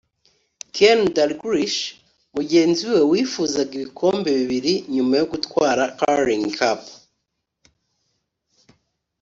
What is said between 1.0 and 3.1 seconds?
Dalglish mugenzi we